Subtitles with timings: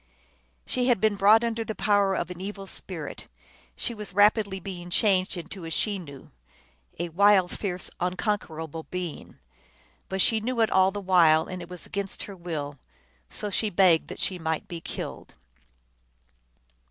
[0.65, 3.27] She had been brought under the power of an evil spirit;
[3.75, 6.29] she was rapidly being changed into a Chenoo,
[6.97, 9.37] a wild, fierce, unconquerable being.
[10.09, 12.79] But she knew it all the while, and it was against her will.
[13.29, 15.35] So she begged that she might be killed.